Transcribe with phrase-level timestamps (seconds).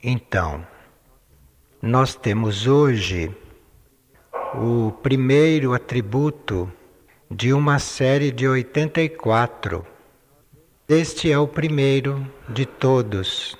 [0.00, 0.64] Então,
[1.82, 3.34] nós temos hoje
[4.54, 6.72] o primeiro atributo
[7.28, 9.84] de uma série de 84.
[10.88, 13.58] Este é o primeiro de todos.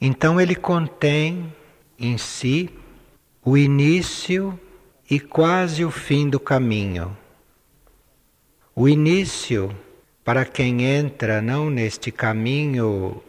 [0.00, 1.52] Então, ele contém
[1.98, 2.70] em si
[3.44, 4.56] o início
[5.10, 7.16] e quase o fim do caminho.
[8.76, 9.76] O início,
[10.22, 13.20] para quem entra não neste caminho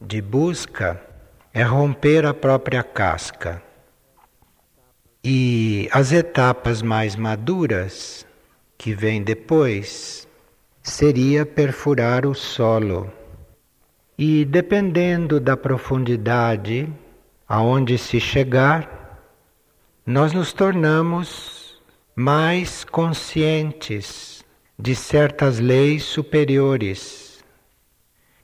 [0.00, 1.07] de busca,
[1.52, 3.62] é romper a própria casca.
[5.22, 8.26] E as etapas mais maduras,
[8.76, 10.28] que vêm depois,
[10.82, 13.12] seria perfurar o solo.
[14.16, 16.88] E dependendo da profundidade
[17.48, 19.20] aonde se chegar,
[20.04, 21.80] nós nos tornamos
[22.14, 24.44] mais conscientes
[24.78, 27.44] de certas leis superiores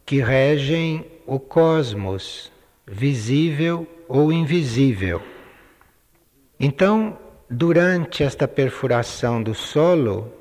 [0.05, 2.53] que regem o cosmos,
[2.87, 5.23] visível ou invisível.
[6.59, 7.19] Então,
[7.49, 10.33] durante esta perfuração do solo,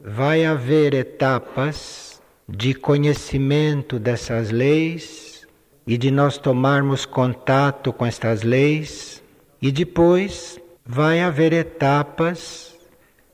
[0.00, 5.46] vai haver etapas de conhecimento dessas leis
[5.86, 9.22] e de nós tomarmos contato com estas leis,
[9.62, 12.76] e depois vai haver etapas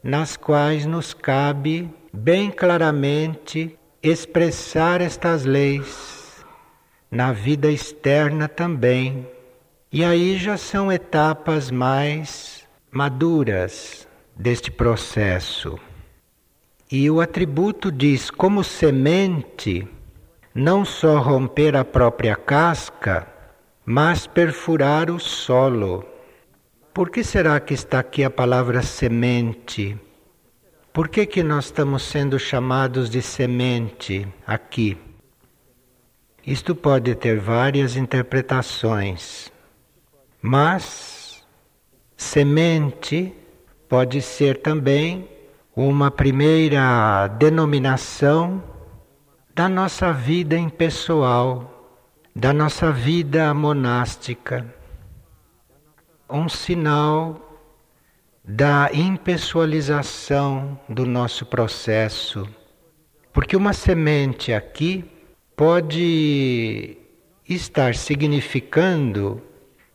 [0.02, 6.21] nas quais nos cabe bem claramente expressar estas leis
[7.12, 9.28] na vida externa também.
[9.92, 15.78] E aí já são etapas mais maduras deste processo.
[16.90, 19.86] E o atributo diz como semente
[20.54, 23.26] não só romper a própria casca,
[23.84, 26.06] mas perfurar o solo.
[26.94, 29.98] Por que será que está aqui a palavra semente?
[30.92, 34.98] Por que, que nós estamos sendo chamados de semente aqui?
[36.44, 39.52] Isto pode ter várias interpretações,
[40.40, 41.46] mas
[42.16, 43.32] semente
[43.88, 45.28] pode ser também
[45.76, 48.60] uma primeira denominação
[49.54, 52.02] da nossa vida impessoal,
[52.34, 54.66] da nossa vida monástica,
[56.28, 57.40] um sinal
[58.42, 62.48] da impessoalização do nosso processo.
[63.32, 65.11] Porque uma semente aqui
[65.64, 66.98] pode
[67.48, 69.40] estar significando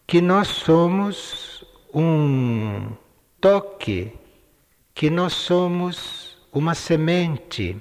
[0.08, 2.88] que nós somos um
[3.42, 4.14] toque,
[4.96, 7.76] que nós somos uma semente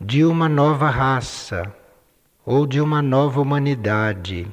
[0.00, 1.70] de uma nova raça
[2.42, 4.48] ou de uma nova humanidade.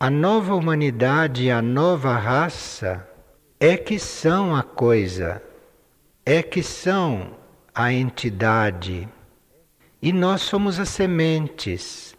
[0.00, 3.08] A nova humanidade e a nova raça
[3.60, 5.40] é que são a coisa,
[6.26, 7.30] é que são
[7.72, 9.08] a entidade.
[10.02, 12.16] E nós somos as sementes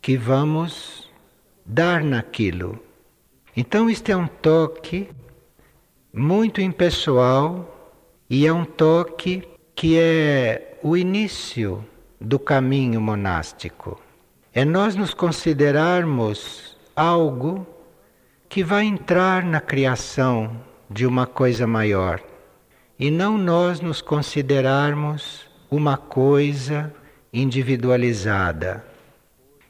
[0.00, 1.10] que vamos
[1.66, 2.78] dar naquilo.
[3.56, 5.08] Então, isto é um toque
[6.12, 7.92] muito impessoal
[8.30, 9.42] e é um toque
[9.74, 11.84] que é o início
[12.20, 14.00] do caminho monástico.
[14.52, 17.66] É nós nos considerarmos algo
[18.48, 22.22] que vai entrar na criação de uma coisa maior
[22.98, 26.94] e não nós nos considerarmos uma coisa
[27.34, 28.84] individualizada.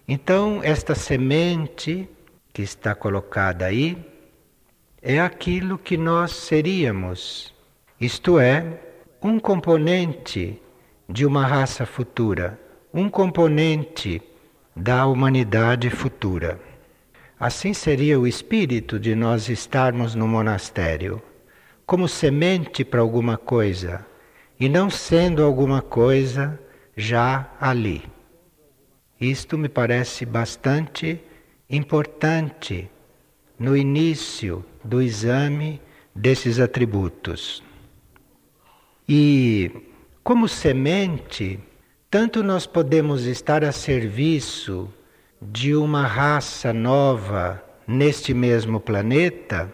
[0.07, 2.07] Então, esta semente
[2.53, 3.97] que está colocada aí
[5.01, 7.55] é aquilo que nós seríamos,
[7.99, 8.81] isto é,
[9.23, 10.61] um componente
[11.09, 12.61] de uma raça futura,
[12.93, 14.21] um componente
[14.77, 16.61] da humanidade futura.
[17.41, 21.23] Assim seria o espírito de nós estarmos no monastério,
[21.87, 24.05] como semente para alguma coisa,
[24.61, 26.59] e não sendo alguma coisa
[26.97, 28.03] já ali.
[29.21, 31.21] Isto me parece bastante
[31.69, 32.91] importante
[33.59, 35.81] no início do exame
[36.15, 37.63] desses atributos.
[39.09, 39.71] E,
[40.23, 41.59] como semente,
[42.11, 44.93] tanto nós podemos estar a serviço
[45.41, 49.73] de uma raça nova neste mesmo planeta,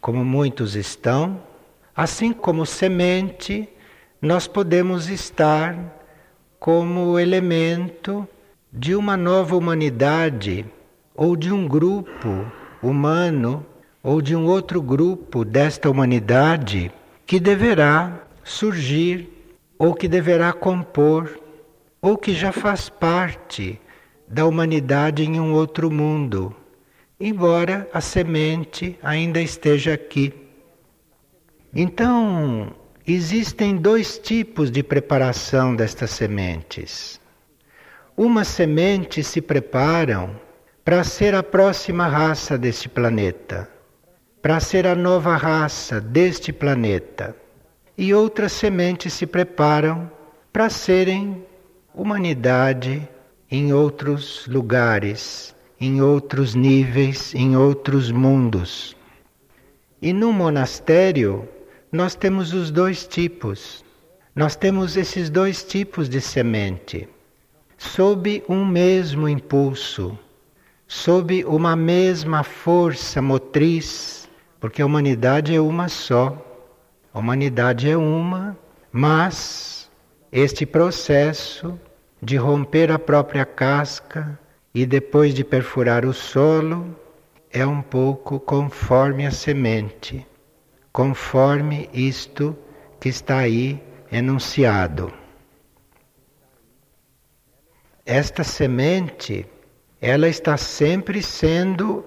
[0.00, 1.42] como muitos estão,
[1.94, 3.68] assim como semente,
[4.22, 5.99] nós podemos estar
[6.60, 8.28] como elemento
[8.70, 10.66] de uma nova humanidade
[11.14, 12.44] ou de um grupo
[12.82, 13.64] humano
[14.02, 16.92] ou de um outro grupo desta humanidade
[17.26, 19.26] que deverá surgir
[19.78, 21.40] ou que deverá compor
[22.02, 23.80] ou que já faz parte
[24.28, 26.54] da humanidade em um outro mundo,
[27.18, 30.34] embora a semente ainda esteja aqui.
[31.74, 32.74] Então,
[33.06, 37.20] existem dois tipos de preparação destas sementes.
[38.16, 40.38] Umas sementes se preparam
[40.84, 43.68] para ser a próxima raça deste planeta,
[44.42, 47.34] para ser a nova raça deste planeta.
[47.96, 50.10] E outras sementes se preparam
[50.52, 51.44] para serem
[51.94, 53.08] humanidade
[53.50, 58.96] em outros lugares, em outros níveis, em outros mundos.
[60.00, 61.48] E no monastério,
[61.92, 63.84] nós temos os dois tipos.
[64.34, 67.08] Nós temos esses dois tipos de semente,
[67.76, 70.16] sob um mesmo impulso,
[70.86, 74.28] sob uma mesma força motriz,
[74.60, 76.46] porque a humanidade é uma só.
[77.12, 78.56] A humanidade é uma,
[78.92, 79.90] mas
[80.30, 81.78] este processo
[82.22, 84.38] de romper a própria casca
[84.72, 86.94] e depois de perfurar o solo
[87.50, 90.24] é um pouco conforme a semente,
[90.92, 92.56] conforme isto
[92.98, 95.12] que está aí enunciado.
[98.04, 99.46] Esta semente,
[100.00, 102.04] ela está sempre sendo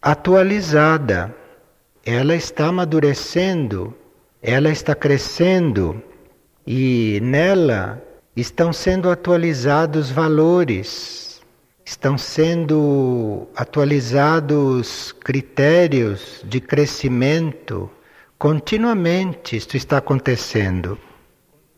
[0.00, 1.34] atualizada,
[2.04, 3.94] ela está amadurecendo,
[4.40, 6.02] ela está crescendo
[6.66, 8.02] e nela
[8.36, 11.40] estão sendo atualizados valores,
[11.84, 17.90] estão sendo atualizados critérios de crescimento.
[18.38, 20.98] Continuamente isto está acontecendo.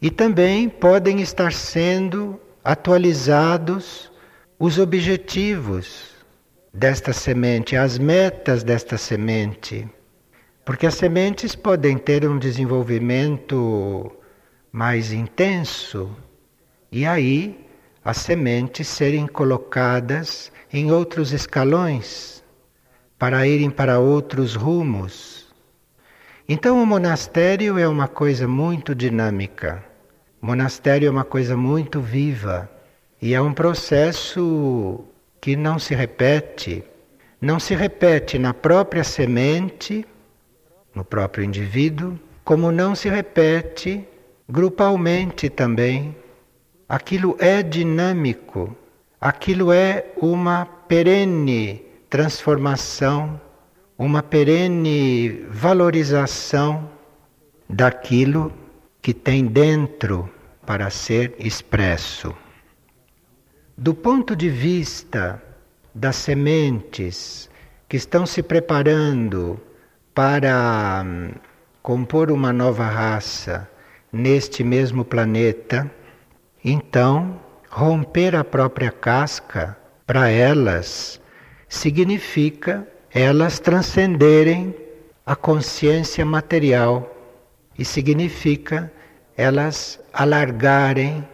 [0.02, 4.10] E também podem estar sendo atualizados
[4.58, 6.16] os objetivos
[6.74, 9.88] desta semente, as metas desta semente.
[10.64, 14.10] Porque as sementes podem ter um desenvolvimento
[14.72, 16.10] mais intenso,
[16.90, 17.64] e aí
[18.04, 22.42] as sementes serem colocadas em outros escalões
[23.16, 25.37] para irem para outros rumos.
[26.48, 29.84] Então o monastério é uma coisa muito dinâmica.
[30.40, 32.70] O monastério é uma coisa muito viva
[33.20, 35.04] e é um processo
[35.40, 36.82] que não se repete.
[37.40, 40.06] Não se repete na própria semente,
[40.94, 44.04] no próprio indivíduo, como não se repete
[44.48, 46.16] grupalmente também
[46.88, 48.74] aquilo é dinâmico,
[49.20, 53.38] aquilo é uma perene transformação,
[53.98, 56.88] uma perene valorização
[57.68, 58.52] daquilo
[59.02, 60.30] que tem dentro
[60.64, 62.32] para ser expresso.
[63.76, 65.42] Do ponto de vista
[65.92, 67.50] das sementes
[67.88, 69.60] que estão se preparando
[70.14, 71.32] para hum,
[71.82, 73.68] compor uma nova raça
[74.12, 75.90] neste mesmo planeta,
[76.64, 81.20] então, romper a própria casca para elas
[81.68, 84.74] significa elas transcenderem
[85.24, 87.14] a consciência material
[87.78, 88.90] e significa
[89.36, 91.26] elas alargarem,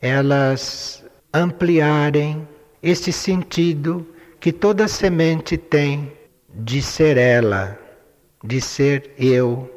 [0.00, 2.46] elas ampliarem
[2.82, 4.06] este sentido
[4.38, 6.12] que toda semente tem
[6.54, 7.78] de ser ela,
[8.44, 9.70] de ser eu,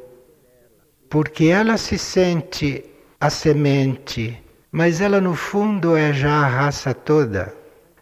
[1.08, 2.84] porque ela se sente
[3.20, 4.42] a semente
[4.72, 7.52] mas ela no fundo é já a raça toda.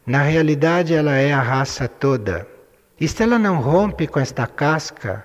[0.06, 2.46] Na realidade, ela é a raça toda.
[3.00, 5.24] E se ela não rompe com esta casca,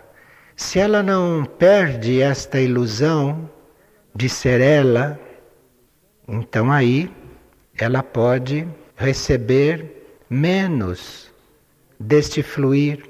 [0.55, 3.49] se ela não perde esta ilusão
[4.15, 5.19] de ser ela,
[6.27, 7.11] então aí
[7.75, 11.33] ela pode receber menos
[11.99, 13.03] deste fluir,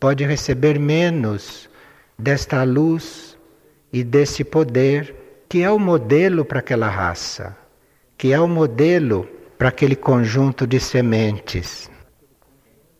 [0.00, 1.68] pode receber menos
[2.18, 3.36] desta luz
[3.92, 5.14] e desse poder
[5.48, 7.56] que é o modelo para aquela raça,
[8.16, 11.90] que é o modelo para aquele conjunto de sementes.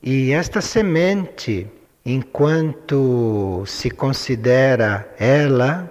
[0.06, 1.66] E esta semente,
[2.04, 5.90] enquanto se considera ela,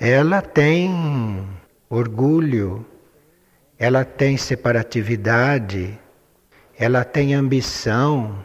[0.00, 1.46] ela tem
[1.90, 2.86] orgulho,
[3.78, 5.98] ela tem separatividade,
[6.78, 8.42] ela tem ambição.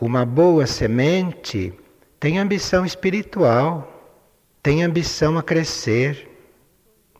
[0.00, 1.74] Uma boa semente
[2.18, 4.16] tem ambição espiritual,
[4.62, 6.30] tem ambição a crescer.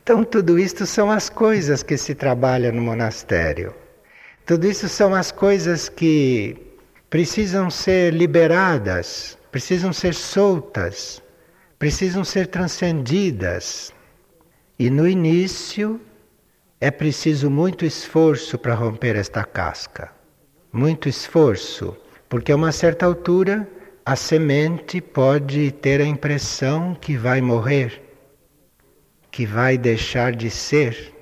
[0.02, 3.74] Então, tudo isto são as coisas que se trabalha no monastério.
[4.46, 6.72] Tudo isso são as coisas que
[7.14, 11.22] precisam ser liberadas, precisam ser soltas,
[11.78, 13.94] precisam ser transcendidas.
[14.76, 16.00] E no início
[16.80, 20.10] é preciso muito esforço para romper esta casca.
[20.72, 21.96] Muito esforço,
[22.28, 23.68] porque a uma certa altura
[24.04, 28.02] a semente pode ter a impressão que vai morrer
[29.30, 31.14] que vai deixar de ser.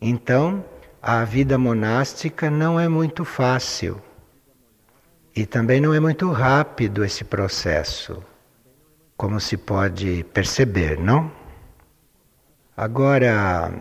[0.00, 0.64] Então,
[1.02, 4.07] a vida monástica não é muito fácil.
[5.38, 8.20] E também não é muito rápido esse processo,
[9.16, 11.30] como se pode perceber, não?
[12.76, 13.72] Agora,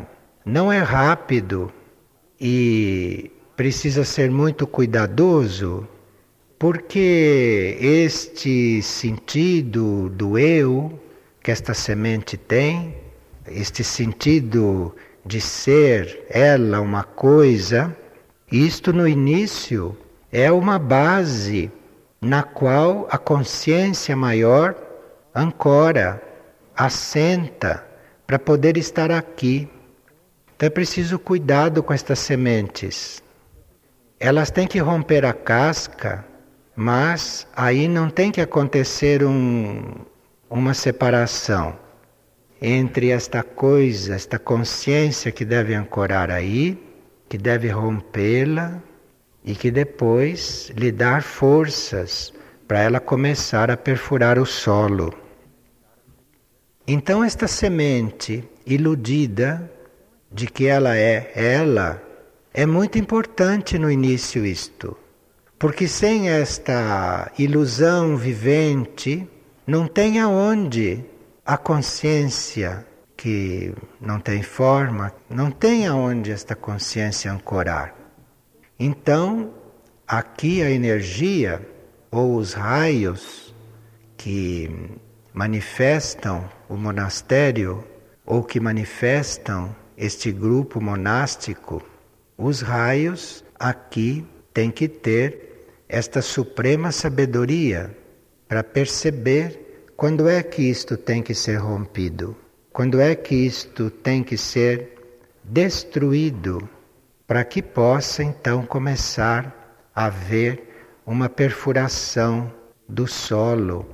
[0.45, 1.73] não é rápido
[2.39, 5.87] e precisa ser muito cuidadoso,
[6.59, 11.01] porque este sentido do eu
[11.41, 12.97] que esta semente tem,
[13.47, 14.95] este sentido
[15.25, 17.97] de ser ela uma coisa,
[18.51, 19.97] isto no início
[20.39, 21.71] é uma base
[22.21, 24.75] na qual a consciência maior
[25.33, 26.21] ancora,
[26.75, 27.83] assenta
[28.27, 29.67] para poder estar aqui.
[30.55, 33.23] Então é preciso cuidado com estas sementes.
[34.19, 36.23] Elas têm que romper a casca,
[36.75, 39.95] mas aí não tem que acontecer um,
[40.47, 41.75] uma separação
[42.61, 46.79] entre esta coisa, esta consciência que deve ancorar aí,
[47.27, 48.83] que deve rompê-la
[49.47, 52.33] e que depois lhe dar forças
[52.67, 55.13] para ela começar a perfurar o solo.
[56.85, 59.71] Então, esta semente iludida
[60.29, 62.03] de que ela é ela,
[62.53, 64.97] é muito importante no início isto.
[65.57, 69.25] Porque sem esta ilusão vivente,
[69.65, 71.05] não tem aonde
[71.45, 72.85] a consciência
[73.15, 77.96] que não tem forma, não tem aonde esta consciência ancorar.
[78.79, 79.51] Então,
[80.07, 81.67] aqui a energia
[82.11, 83.55] ou os raios
[84.15, 84.69] que
[85.33, 87.83] manifestam o monastério
[88.23, 91.81] ou que manifestam este grupo monástico,
[92.37, 97.97] os raios aqui têm que ter esta suprema sabedoria
[98.47, 102.37] para perceber quando é que isto tem que ser rompido,
[102.71, 104.93] quando é que isto tem que ser
[105.43, 106.76] destruído
[107.27, 112.51] para que possa então começar a haver uma perfuração
[112.87, 113.85] do solo,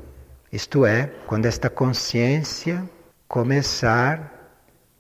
[0.52, 2.88] isto é, quando esta consciência
[3.28, 4.32] começar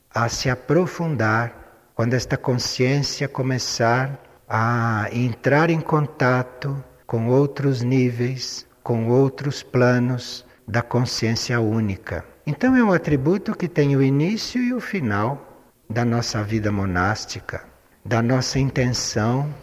[0.09, 9.09] a se aprofundar, quando esta consciência começar a entrar em contato com outros níveis, com
[9.09, 12.25] outros planos da consciência única.
[12.47, 17.72] Então é um atributo que tem o início e o final da nossa vida monástica
[18.05, 19.53] da nossa intenção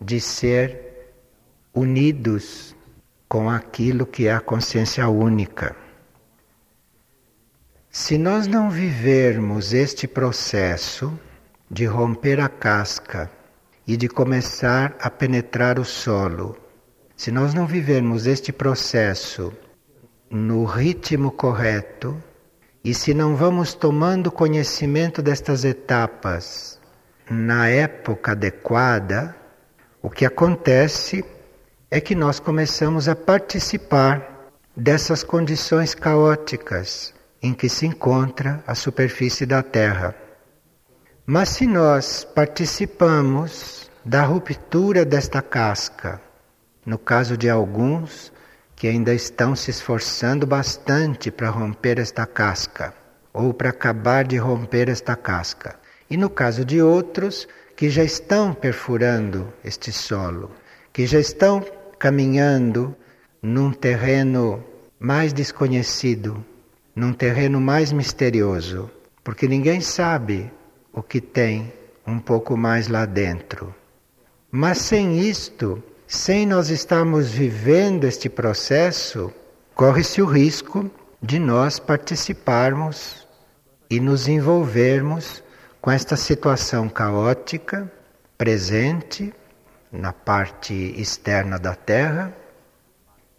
[0.00, 1.12] de ser
[1.74, 2.74] unidos
[3.28, 5.76] com aquilo que é a consciência única.
[7.90, 11.12] Se nós não vivermos este processo
[11.70, 13.30] de romper a casca
[13.86, 16.56] e de começar a penetrar o solo,
[17.14, 19.52] se nós não vivermos este processo
[20.30, 22.16] no ritmo correto,
[22.82, 26.79] e se não vamos tomando conhecimento destas etapas
[27.30, 29.36] na época adequada,
[30.02, 31.24] o que acontece
[31.88, 39.46] é que nós começamos a participar dessas condições caóticas em que se encontra a superfície
[39.46, 40.12] da Terra.
[41.24, 46.20] Mas se nós participamos da ruptura desta casca,
[46.84, 48.32] no caso de alguns
[48.74, 52.92] que ainda estão se esforçando bastante para romper esta casca,
[53.32, 55.79] ou para acabar de romper esta casca,
[56.10, 60.50] e no caso de outros que já estão perfurando este solo,
[60.92, 61.64] que já estão
[61.98, 62.94] caminhando
[63.40, 64.62] num terreno
[64.98, 66.44] mais desconhecido,
[66.94, 68.90] num terreno mais misterioso,
[69.22, 70.52] porque ninguém sabe
[70.92, 71.72] o que tem
[72.06, 73.74] um pouco mais lá dentro.
[74.50, 79.32] Mas sem isto, sem nós estarmos vivendo este processo,
[79.74, 80.90] corre-se o risco
[81.22, 83.26] de nós participarmos
[83.88, 85.42] e nos envolvermos
[85.80, 87.90] com esta situação caótica
[88.36, 89.32] presente
[89.90, 92.34] na parte externa da Terra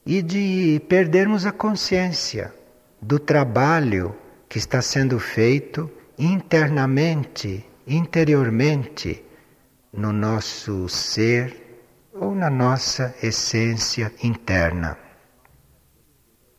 [0.05, 2.53] e de perdermos a consciência
[3.01, 4.15] do trabalho
[4.49, 9.23] que está sendo feito internamente, interiormente,
[9.93, 11.81] no nosso ser
[12.13, 14.97] ou na nossa essência interna.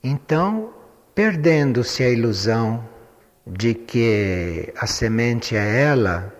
[0.02, 0.72] Então,
[1.14, 2.88] perdendo-se a ilusão
[3.46, 6.32] de que a semente é ela,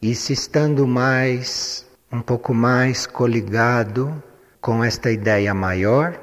[0.00, 4.22] e se estando mais, um pouco mais coligado
[4.60, 6.20] com esta ideia maior,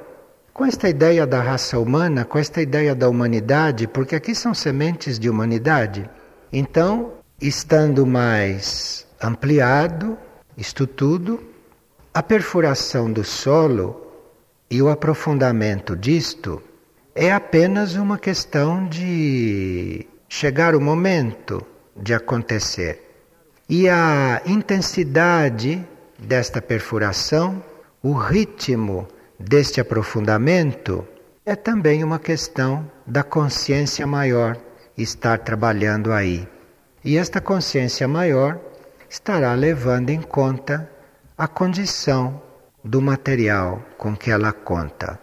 [0.54, 5.18] com esta ideia da raça humana, com esta ideia da humanidade, porque aqui são sementes
[5.18, 6.08] de humanidade.
[6.54, 10.18] Então, estando mais ampliado,
[10.56, 11.40] isto tudo,
[12.14, 14.08] a perfuração do solo
[14.70, 16.62] e o aprofundamento disto
[17.16, 21.62] é apenas uma questão de chegar o momento
[21.94, 23.04] de acontecer.
[23.68, 25.86] E a intensidade
[26.18, 27.62] desta perfuração,
[28.02, 31.06] o ritmo deste aprofundamento,
[31.46, 34.58] é também uma questão da consciência maior
[34.98, 36.48] estar trabalhando aí.
[37.04, 38.58] E esta consciência maior
[39.10, 40.90] estará levando em conta
[41.38, 42.42] a condição
[42.82, 45.20] do material com que ela conta.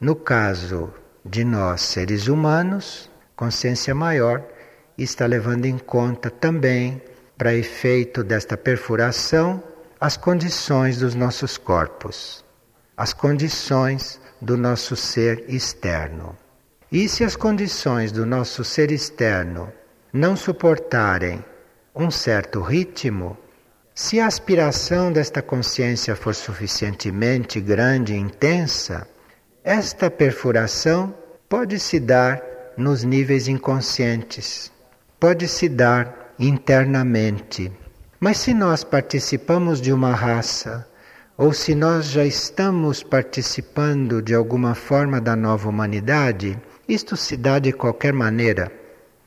[0.00, 0.90] No caso
[1.22, 4.42] de nós, seres humanos, consciência maior
[4.96, 7.00] está levando em conta também,
[7.36, 9.62] para efeito desta perfuração,
[10.00, 12.42] as condições dos nossos corpos,
[12.96, 16.34] as condições do nosso ser externo.
[16.90, 19.70] E se as condições do nosso ser externo
[20.12, 21.44] não suportarem
[21.94, 23.36] um certo ritmo,
[23.94, 29.06] se a aspiração desta consciência for suficientemente grande e intensa,
[29.62, 31.14] esta perfuração
[31.48, 34.70] pode se dar nos níveis inconscientes,
[35.18, 37.72] pode se dar internamente.
[38.20, 40.86] Mas se nós participamos de uma raça,
[41.38, 47.58] ou se nós já estamos participando de alguma forma da nova humanidade, isto se dá
[47.58, 48.72] de qualquer maneira.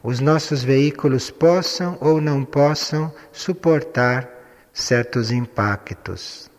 [0.01, 4.27] Os nossos veículos possam ou não possam suportar
[4.74, 6.50] certos impactos.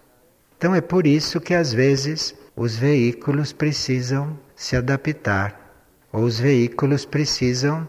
[0.56, 5.59] Então é por isso que às vezes os veículos precisam se adaptar,
[6.12, 7.88] os veículos precisam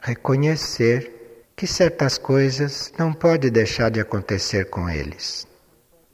[0.00, 5.46] reconhecer que certas coisas não pode deixar de acontecer com eles.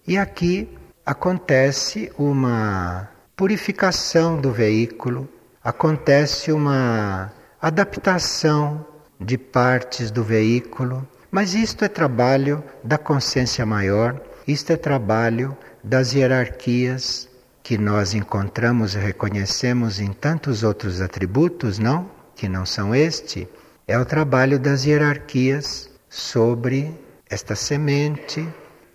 [0.07, 0.69] E aqui
[1.05, 5.29] acontece uma purificação do veículo,
[5.63, 8.87] acontece uma adaptação
[9.21, 16.15] de partes do veículo, mas isto é trabalho da consciência maior, isto é trabalho das
[16.15, 17.29] hierarquias
[17.65, 22.11] que nós encontramos e reconhecemos em tantos outros atributos, não?
[22.37, 23.49] Que não são este,
[23.89, 26.95] é o trabalho das hierarquias sobre
[27.29, 28.47] esta semente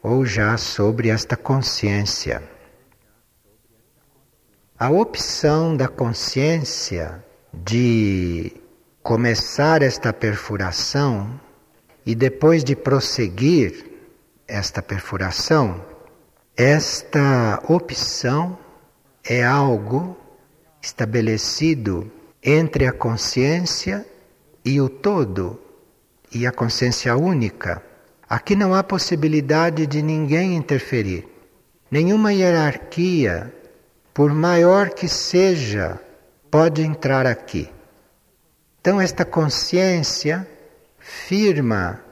[0.04, 2.44] ou já sobre esta consciência.
[4.78, 8.54] A opção da consciência de
[9.02, 11.42] começar esta perfuração
[12.06, 13.86] e depois de prosseguir
[14.48, 15.84] esta perfuração,
[16.56, 18.58] esta opção
[19.30, 20.18] é algo
[20.82, 22.12] estabelecido
[22.44, 24.04] entre a consciência
[24.66, 25.62] e o todo,
[26.34, 27.84] e a consciência única.
[28.28, 31.28] Aqui não há possibilidade de ninguém interferir.
[31.92, 33.54] Nenhuma hierarquia,
[34.14, 36.00] por maior que seja,
[36.50, 37.70] pode entrar aqui.
[38.82, 40.48] Então, esta consciência
[40.98, 42.04] firma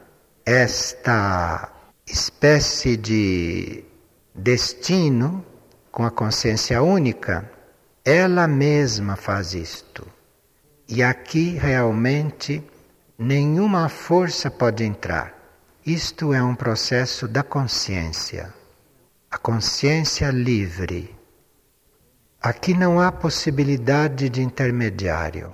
[0.45, 1.73] esta
[2.05, 3.83] espécie de
[4.33, 5.43] destino
[5.97, 7.49] com a consciência única,
[8.05, 10.05] ela mesma faz isto.
[10.87, 12.63] E aqui realmente
[13.17, 15.33] nenhuma força pode entrar.
[15.83, 18.53] Isto é um processo da consciência.
[19.31, 21.17] A consciência livre.
[22.39, 25.51] Aqui não há possibilidade de intermediário.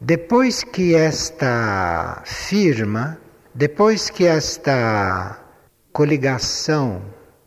[0.00, 3.18] Depois que esta firma,
[3.52, 5.40] depois que esta
[5.92, 7.02] coligação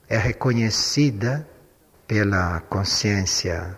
[0.10, 1.48] é reconhecida
[2.10, 3.78] pela consciência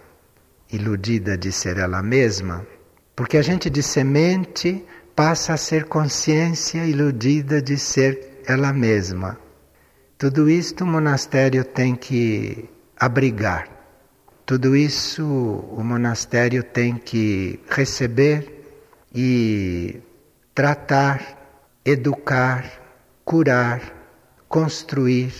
[0.72, 2.65] iludida de ser ela mesma,
[3.13, 9.38] porque a gente de semente passa a ser consciência iludida de ser ela mesma.
[10.17, 13.67] Tudo isto o monastério tem que abrigar.
[14.46, 18.63] Tudo isso o monastério tem que receber
[19.13, 20.00] e
[20.56, 21.20] tratar,
[21.84, 22.63] educar,
[23.26, 23.82] curar,
[24.48, 25.34] construir,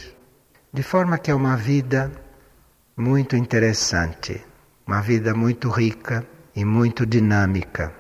[0.74, 2.12] de forma que é uma vida
[3.02, 4.46] muito interessante,
[4.86, 6.24] uma vida muito rica
[6.56, 7.92] e muito dinâmica.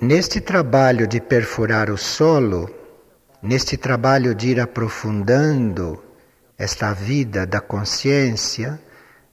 [0.00, 2.70] Neste trabalho de perfurar o solo,
[3.42, 6.02] neste trabalho de ir aprofundando
[6.56, 8.80] esta vida da consciência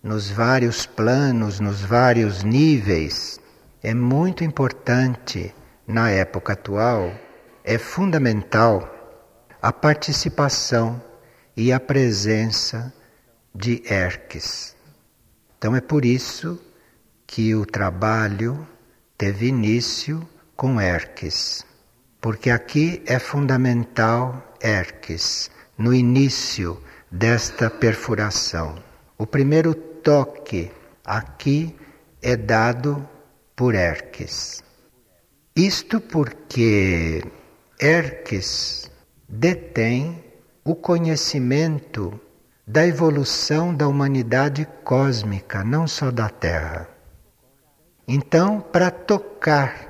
[0.03, 3.39] nos vários planos, nos vários níveis,
[3.81, 5.55] é muito importante
[5.87, 7.13] na época atual,
[7.63, 8.93] é fundamental
[9.61, 11.01] a participação
[11.55, 12.93] e a presença
[13.57, 14.75] de Erques.
[15.57, 16.61] Então é por isso
[17.25, 18.67] que o trabalho
[19.17, 21.65] teve início com Erques,
[22.21, 26.79] porque aqui é fundamental Erques, no início
[27.11, 28.75] desta perfuração.
[29.17, 30.71] O primeiro toque
[31.03, 31.75] aqui
[32.21, 33.07] é dado
[33.55, 34.63] por Erques.
[35.55, 37.23] Isto porque
[37.79, 38.91] Erques
[39.27, 40.23] detém
[40.63, 42.21] o conhecimento
[42.69, 46.89] da evolução da humanidade cósmica, não só da Terra.
[48.05, 49.87] Então, para tocar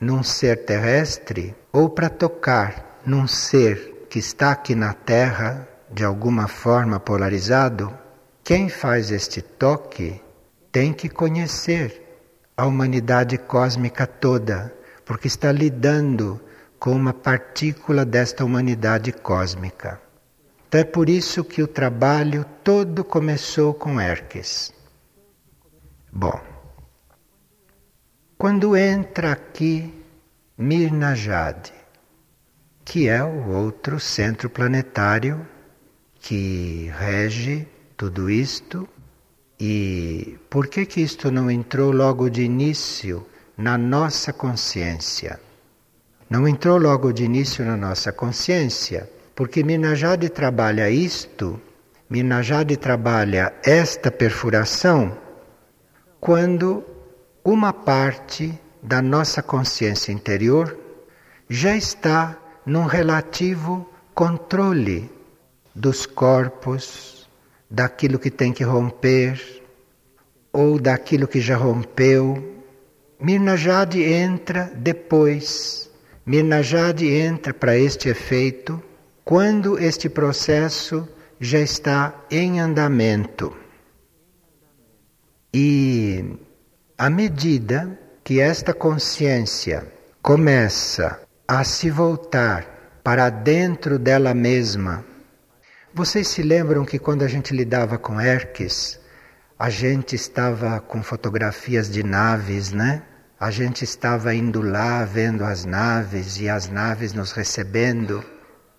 [0.00, 6.48] num ser terrestre ou para tocar num ser que está aqui na Terra, de alguma
[6.48, 7.96] forma polarizado,
[8.42, 10.20] quem faz este toque
[10.72, 12.02] tem que conhecer
[12.56, 16.40] a humanidade cósmica toda, porque está lidando
[16.80, 20.04] com uma partícula desta humanidade cósmica.
[20.68, 24.72] Então é por isso que o trabalho todo começou com Erques.
[26.12, 26.40] Bom,
[28.36, 29.94] quando entra aqui
[30.58, 31.72] Mirna Jade,
[32.84, 35.46] que é o outro centro planetário
[36.20, 38.88] que rege tudo isto,
[39.58, 43.26] e por que que isto não entrou logo de início
[43.56, 45.40] na nossa consciência?
[46.28, 51.60] Não entrou logo de início na nossa consciência, porque Minajade trabalha isto,
[52.08, 55.14] Minajade trabalha esta perfuração
[56.18, 56.82] quando
[57.44, 60.74] uma parte da nossa consciência interior
[61.50, 65.10] já está num relativo controle
[65.74, 67.28] dos corpos,
[67.70, 69.38] daquilo que tem que romper
[70.50, 72.62] ou daquilo que já rompeu.
[73.20, 75.90] Mirnajade entra depois.
[76.24, 78.82] Mirnajade entra para este efeito
[79.26, 81.08] quando este processo
[81.40, 83.52] já está em andamento.
[85.52, 86.38] E
[86.96, 95.04] à medida que esta consciência começa a se voltar para dentro dela mesma,
[95.92, 99.00] vocês se lembram que quando a gente lidava com Erques,
[99.58, 103.02] a gente estava com fotografias de naves, né?
[103.40, 108.35] A gente estava indo lá vendo as naves e as naves nos recebendo.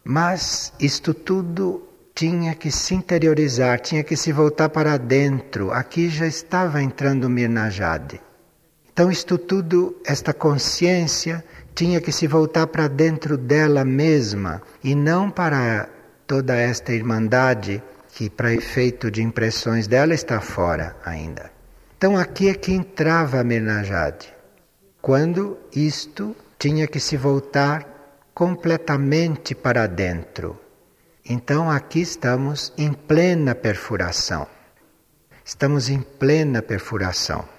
[0.10, 5.70] Mas isto tudo tinha que se interiorizar, tinha que se voltar para dentro.
[5.70, 8.22] Aqui já estava entrando Mirnajade.
[8.90, 11.44] Então, isto tudo, esta consciência,
[11.76, 15.90] tinha que se voltar para dentro dela mesma e não para
[16.26, 21.52] toda esta irmandade que, para efeito de impressões dela, está fora ainda.
[21.98, 24.34] Então, aqui é que entrava a Mirnajade,
[25.02, 27.97] quando isto tinha que se voltar
[28.38, 30.62] completamente para dentro.
[31.28, 34.46] Então aqui estamos em plena perfuração.
[35.44, 37.50] Estamos em plena perfuração.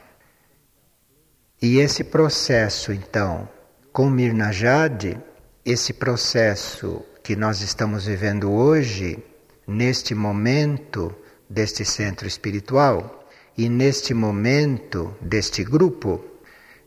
[1.60, 3.48] E esse processo, então,
[3.92, 5.20] com Mirna Jade,
[5.64, 9.18] esse processo que nós estamos vivendo hoje,
[9.66, 11.12] neste momento
[11.50, 16.24] deste centro espiritual e neste momento deste grupo,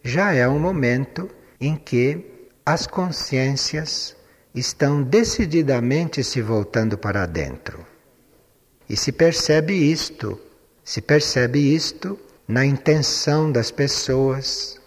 [0.01, 2.30] já é um momento em que
[2.65, 4.15] as consciências
[4.53, 7.85] estão decididamente se voltando para dentro.
[8.87, 10.39] E se percebe isto,
[10.83, 14.79] se percebe isto na intenção das pessoas,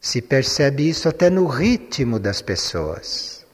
[0.00, 3.44] se percebe isso até no ritmo das pessoas,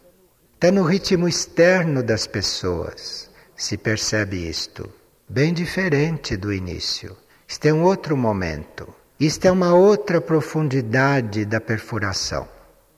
[0.56, 4.92] até no ritmo externo das pessoas, se percebe isto,
[5.26, 7.16] bem diferente do início.
[7.48, 12.46] Isto é um outro momento, isto é uma outra profundidade da perfuração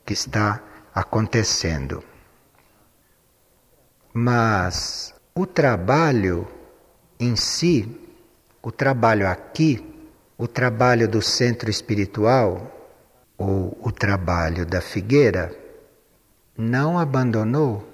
[0.07, 0.63] que está
[0.95, 2.03] acontecendo.
[4.15, 6.49] Mas o trabalho
[7.19, 8.01] em si,
[8.63, 9.85] o trabalho aqui,
[10.39, 12.73] o trabalho do centro espiritual
[13.37, 15.55] ou o trabalho da figueira,
[16.57, 17.87] não abandonou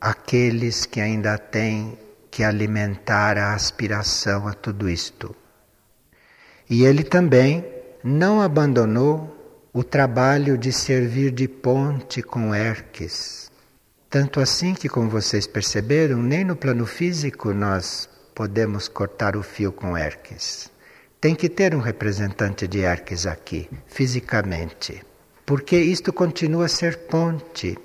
[0.00, 1.98] aqueles que ainda têm
[2.30, 5.36] que alimentar a aspiração a tudo isto.
[6.70, 7.64] E ele também
[8.02, 9.41] não abandonou
[9.74, 13.50] o trabalho de servir de ponte com Erques.
[14.10, 19.72] Tanto assim que, como vocês perceberam, nem no plano físico nós podemos cortar o fio
[19.72, 20.70] com Erques.
[21.18, 25.02] Tem que ter um representante de Erques aqui, fisicamente.
[25.46, 27.78] Porque isto continua a ser ponte.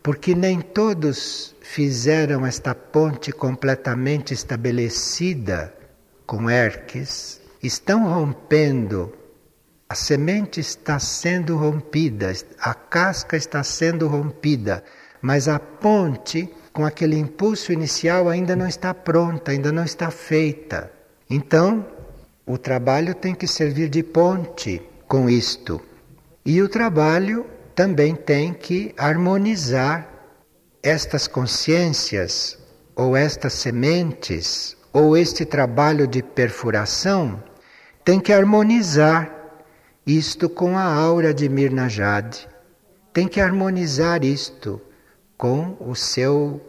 [0.00, 5.74] Porque nem todos fizeram esta ponte completamente estabelecida
[6.24, 9.12] com Erques, estão rompendo
[9.90, 14.84] a semente está sendo rompida, a casca está sendo rompida,
[15.20, 20.92] mas a ponte, com aquele impulso inicial, ainda não está pronta, ainda não está feita.
[21.28, 21.84] Então,
[22.46, 25.82] o trabalho tem que servir de ponte com isto.
[26.46, 30.08] E o trabalho também tem que harmonizar
[30.84, 32.56] estas consciências,
[32.94, 37.42] ou estas sementes, ou este trabalho de perfuração,
[38.04, 39.39] tem que harmonizar
[40.06, 42.46] isto com a aura de Mirnajad.
[43.12, 44.80] Tem que harmonizar isto
[45.36, 46.60] com o seu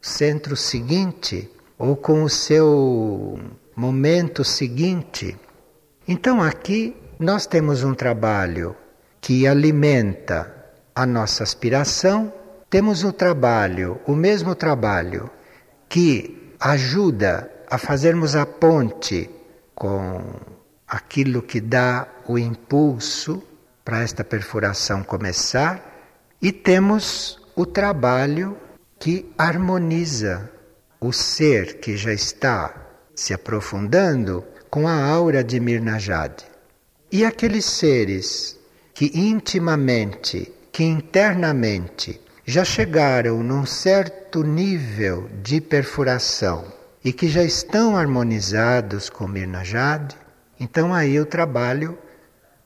[0.00, 3.38] centro seguinte ou com o seu
[3.74, 5.36] momento seguinte.
[6.06, 8.76] Então aqui nós temos um trabalho
[9.20, 10.54] que alimenta
[10.94, 12.32] a nossa aspiração,
[12.68, 15.30] temos o trabalho, o mesmo trabalho
[15.88, 19.30] que ajuda a fazermos a ponte
[19.74, 20.20] com
[20.94, 23.42] aquilo que dá o impulso
[23.84, 25.82] para esta perfuração começar,
[26.40, 28.56] e temos o trabalho
[29.00, 30.48] que harmoniza
[31.00, 32.72] o ser que já está
[33.12, 36.44] se aprofundando com a aura de Mirnajad.
[37.10, 38.56] E aqueles seres
[38.94, 46.72] que intimamente, que internamente já chegaram num certo nível de perfuração
[47.04, 50.14] e que já estão harmonizados com Mirnajad,
[50.58, 51.98] então aí o trabalho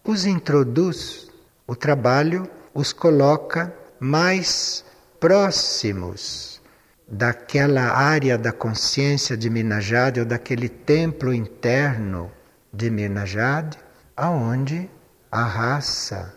[0.05, 1.29] os introduz,
[1.67, 4.85] o trabalho os coloca mais
[5.21, 6.63] próximos
[7.07, 12.31] daquela área da consciência de Mirnajad ou daquele templo interno
[12.73, 13.77] de Mirnajad,
[14.17, 14.89] aonde
[15.31, 16.35] a raça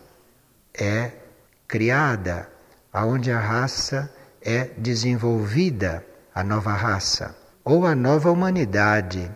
[0.74, 1.12] é
[1.68, 2.48] criada,
[2.92, 7.34] aonde a raça é desenvolvida, a nova raça,
[7.64, 9.30] ou a nova humanidade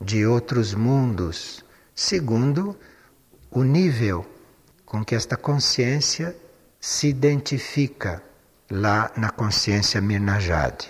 [0.00, 2.76] de outros mundos, segundo
[3.50, 4.24] o nível
[4.84, 6.36] com que esta consciência
[6.80, 8.22] se identifica
[8.70, 10.86] lá na consciência Mirnajad.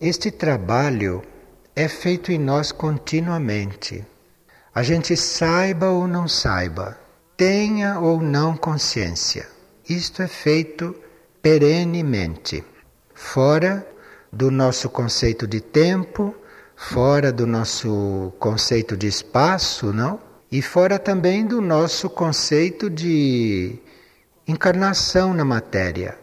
[0.00, 1.22] Este trabalho
[1.76, 4.04] é feito em nós continuamente.
[4.74, 6.98] A gente saiba ou não saiba,
[7.36, 9.46] tenha ou não consciência.
[9.88, 10.94] Isto é feito
[11.42, 12.64] perenemente,
[13.14, 13.86] fora
[14.32, 16.34] do nosso conceito de tempo,
[16.80, 20.18] fora do nosso conceito de espaço, não?
[20.50, 23.78] E fora também do nosso conceito de
[24.48, 26.18] encarnação na matéria,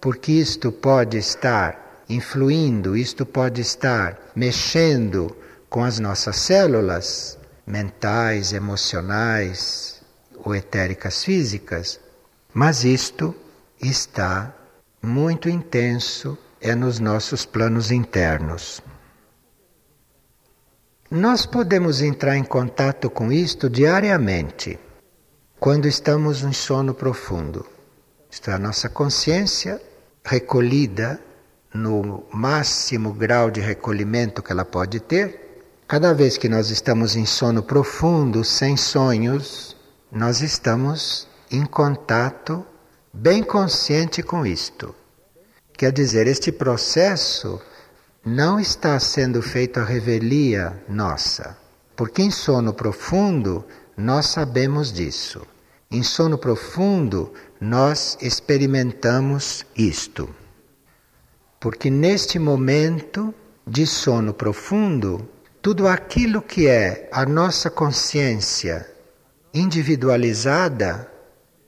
[0.00, 5.36] porque isto pode estar influindo, isto pode estar mexendo
[5.68, 10.00] com as nossas células mentais, emocionais
[10.42, 12.00] ou etéricas físicas,
[12.54, 13.34] mas isto
[13.82, 14.54] está
[15.02, 18.80] muito intenso é nos nossos planos internos.
[21.10, 24.78] Nós podemos entrar em contato com isto diariamente
[25.58, 27.64] quando estamos em sono profundo.
[28.30, 29.80] Está a nossa consciência
[30.22, 31.18] recolhida
[31.72, 35.64] no máximo grau de recolhimento que ela pode ter.
[35.88, 39.74] Cada vez que nós estamos em sono profundo, sem sonhos,
[40.12, 42.62] nós estamos em contato
[43.10, 44.94] bem consciente com isto.
[45.72, 47.58] Quer dizer, este processo
[48.28, 51.56] não está sendo feito a revelia nossa,
[51.96, 53.64] porque em sono profundo
[53.96, 55.46] nós sabemos disso.
[55.90, 60.28] Em sono profundo, nós experimentamos isto.
[61.58, 63.34] Porque neste momento
[63.66, 65.26] de sono profundo,
[65.62, 68.86] tudo aquilo que é a nossa consciência
[69.54, 71.10] individualizada,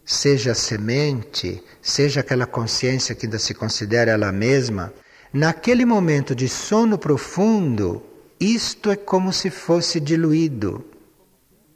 [0.05, 4.93] seja semente, seja aquela consciência que ainda se considera ela mesma,
[5.33, 8.03] naquele momento de sono profundo,
[8.39, 10.85] isto é como se fosse diluído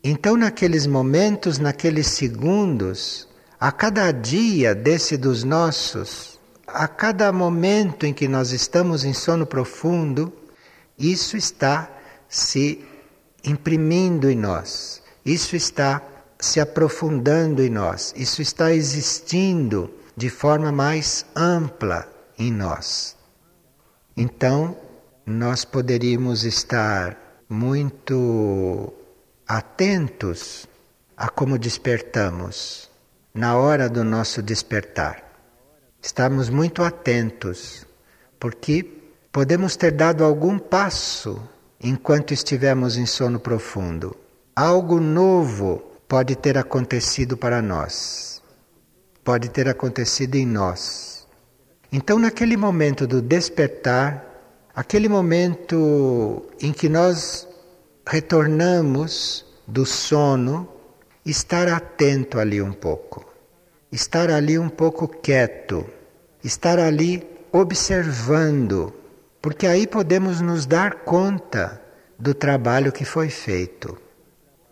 [0.07, 3.27] então, naqueles momentos, naqueles segundos,
[3.59, 9.47] a cada dia desse dos nossos, a cada momento em que nós estamos em sono
[9.47, 10.31] profundo,
[10.99, 11.91] isso está
[12.29, 12.85] se
[13.43, 16.03] imprimindo em nós, isso está
[16.39, 22.07] se aprofundando em nós, isso está existindo de forma mais ampla
[22.39, 23.17] em nós.
[24.17, 24.77] Então,
[25.27, 28.93] nós poderíamos estar muito
[29.47, 30.67] atentos
[31.17, 32.91] a como despertamos
[33.33, 35.25] na hora do nosso despertar.
[36.01, 37.87] Estamos muito atentos,
[38.39, 38.85] porque
[39.33, 41.43] podemos ter dado algum passo
[41.81, 44.17] enquanto estivemos em sono profundo.
[44.55, 48.43] Algo novo pode ter acontecido para nós,
[49.25, 51.14] pode ter acontecido em nós.
[51.97, 54.27] Então, naquele momento do despertar,
[54.75, 57.47] aquele momento em que nós
[58.05, 60.69] retornamos do sono,
[61.25, 63.25] estar atento ali um pouco,
[63.93, 65.87] estar ali um pouco quieto,
[66.43, 68.93] estar ali observando,
[69.41, 71.81] porque aí podemos nos dar conta
[72.19, 73.97] do trabalho que foi feito.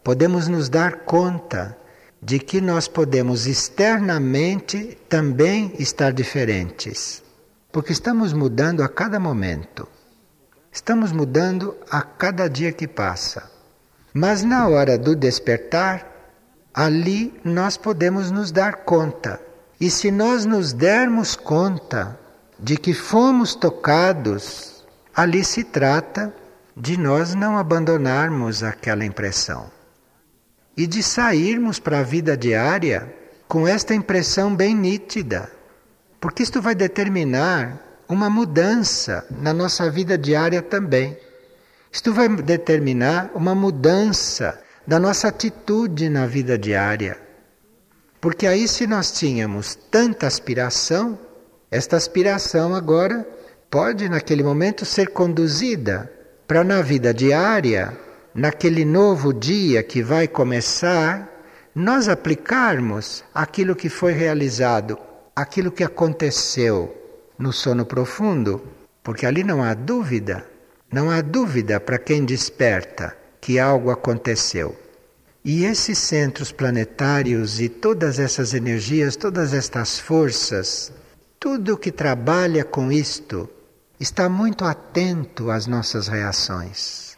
[0.03, 1.79] Podemos nos dar conta
[2.23, 7.21] de que nós podemos externamente também estar diferentes,
[7.73, 9.89] porque estamos mudando a cada momento.
[10.71, 13.51] Estamos mudando a cada dia que passa.
[14.15, 16.07] Mas na hora do despertar,
[16.73, 19.41] ali nós podemos nos dar conta.
[19.81, 22.17] E se nós nos dermos conta
[22.57, 26.33] de que fomos tocados, ali se trata
[26.77, 29.82] de nós não abandonarmos aquela impressão
[30.77, 33.15] e de sairmos para a vida diária
[33.47, 35.51] com esta impressão bem nítida,
[36.21, 41.17] porque isto vai determinar uma mudança na nossa vida diária também.
[41.91, 47.19] Isto vai determinar uma mudança da nossa atitude na vida diária.
[48.21, 51.19] Porque aí, se nós tínhamos tanta aspiração,
[51.71, 53.27] esta aspiração agora
[53.71, 56.11] pode naquele momento ser conduzida
[56.47, 57.97] para na vida diária,
[58.35, 61.29] naquele novo dia que vai começar,
[61.75, 64.99] nós aplicarmos aquilo que foi realizado,
[65.35, 66.95] aquilo que aconteceu
[67.39, 68.63] no sono profundo,
[69.03, 70.45] porque ali não há dúvida,
[70.93, 74.77] não há dúvida para quem desperta que algo aconteceu.
[75.45, 80.93] E esses centros planetários e todas essas energias, todas estas forças,
[81.41, 83.49] tudo que trabalha com isto,
[83.99, 87.12] está muito atento às nossas reações.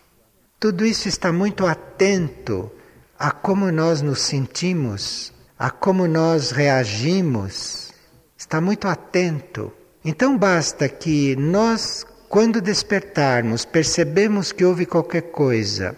[0.64, 2.72] Tudo isso está muito atento
[3.18, 7.92] a como nós nos sentimos, a como nós reagimos.
[8.34, 9.70] Está muito atento.
[10.02, 15.94] Então basta que nós, quando despertarmos, percebemos que houve qualquer coisa,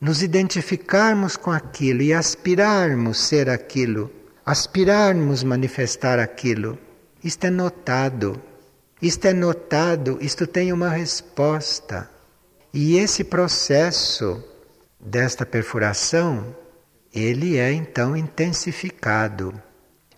[0.00, 4.10] nos identificarmos com aquilo e aspirarmos ser aquilo,
[4.46, 6.78] aspirarmos manifestar aquilo.
[7.22, 8.40] Isto é notado.
[9.02, 12.15] Isto é notado, isto tem uma resposta.
[12.78, 14.44] E esse processo
[15.00, 16.54] desta perfuração,
[17.10, 19.54] ele é então intensificado.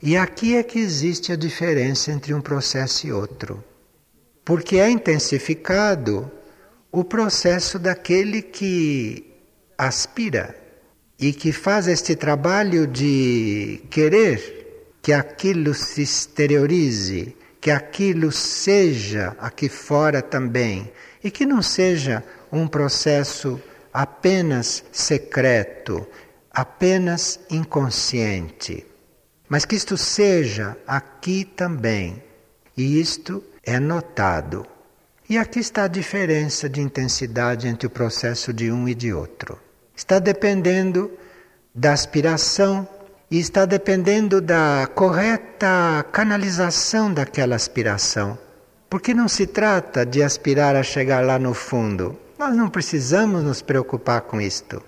[0.03, 3.63] E aqui é que existe a diferença entre um processo e outro.
[4.45, 6.29] Porque é intensificado
[6.91, 9.25] o processo daquele que
[9.79, 10.53] aspira
[11.17, 19.69] e que faz este trabalho de querer que aquilo se exteriorize, que aquilo seja aqui
[19.69, 20.91] fora também,
[21.23, 23.61] e que não seja um processo
[23.93, 26.07] apenas secreto,
[26.51, 28.87] apenas inconsciente,
[29.49, 32.23] mas que isto seja aqui também.
[32.77, 34.65] E isto é notado.
[35.29, 39.59] E aqui está a diferença de intensidade entre o processo de um e de outro
[39.99, 41.11] está dependendo
[41.75, 42.89] da aspiração
[43.29, 48.39] e está dependendo da correta canalização daquela aspiração.
[48.89, 52.17] Porque não se trata de aspirar a chegar lá no fundo.
[52.39, 54.81] Nós não precisamos nos preocupar com isto.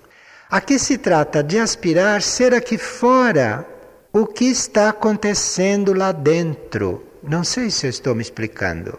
[0.49, 3.67] Aqui se trata de aspirar ser aqui fora
[4.13, 7.05] o que está acontecendo lá dentro.
[7.21, 8.97] Não sei se eu estou me explicando.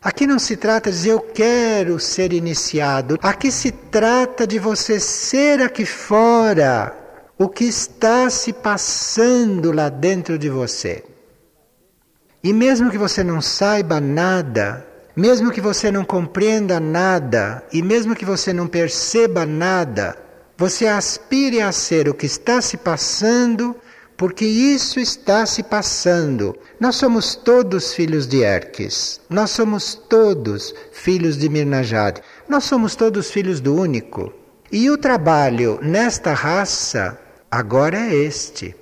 [0.00, 3.18] Aqui não se trata de dizer eu quero ser iniciado.
[3.20, 6.96] Aqui se trata de você ser aqui fora
[7.36, 11.04] o que está se passando lá dentro de você.
[12.42, 18.14] E mesmo que você não saiba nada, mesmo que você não compreenda nada, e mesmo
[18.14, 20.16] que você não perceba nada,
[20.56, 23.74] você aspire a ser o que está se passando
[24.20, 26.54] porque isso está se passando.
[26.78, 33.30] Nós somos todos filhos de Erques, nós somos todos filhos de Mirnajad, nós somos todos
[33.30, 34.30] filhos do único.
[34.70, 37.18] E o trabalho nesta raça
[37.50, 38.76] agora é este.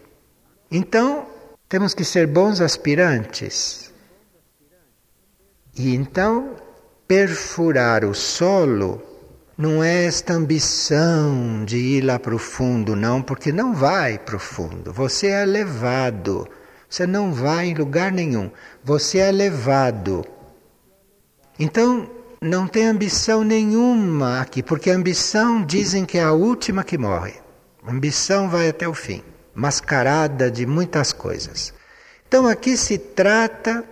[0.73, 1.29] Então,
[1.69, 3.88] temos que ser bons aspirantes.
[5.79, 6.57] E então,
[7.07, 9.01] perfurar o solo
[9.57, 14.37] não é esta ambição de ir lá para o fundo, não, porque não vai para
[14.37, 14.93] o fundo.
[14.93, 16.49] Você é levado.
[16.89, 18.51] Você não vai em lugar nenhum.
[18.83, 20.25] Você é levado.
[21.59, 22.11] Então,
[22.41, 27.35] não tem ambição nenhuma aqui, porque a ambição dizem que é a última que morre.
[27.85, 29.23] A ambição vai até o fim,
[29.55, 31.73] mascarada de muitas coisas.
[32.27, 33.85] Então, aqui se trata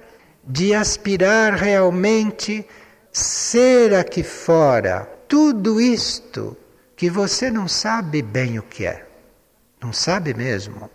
[0.46, 2.66] de aspirar realmente
[3.12, 6.56] ser aqui fora tudo isto
[6.94, 9.06] que você não sabe bem o que é.
[9.82, 10.90] Não sabe mesmo.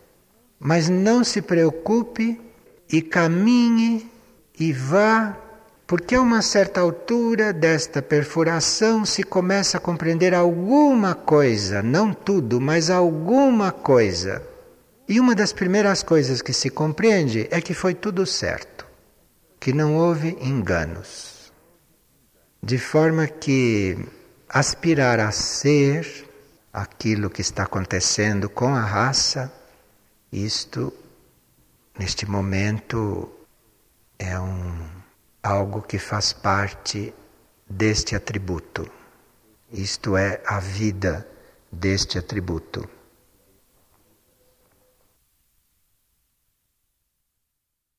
[0.59, 2.39] Mas não se preocupe
[2.91, 4.09] e caminhe
[4.59, 5.37] e vá,
[5.87, 12.61] porque a uma certa altura desta perfuração se começa a compreender alguma coisa, não tudo,
[12.61, 14.41] mas alguma coisa.
[15.07, 18.85] E uma das primeiras coisas que se compreende é que foi tudo certo,
[19.62, 21.54] que não houve enganos.
[22.63, 23.95] De forma que
[24.50, 26.28] aspirar a ser
[26.74, 29.54] aquilo que está acontecendo com a raça,
[30.31, 30.92] isto,
[31.98, 33.31] neste momento,
[34.17, 34.90] é um,
[35.44, 37.13] algo que faz parte
[37.69, 38.90] deste atributo.
[39.71, 41.27] Isto é a vida
[41.71, 42.90] deste atributo.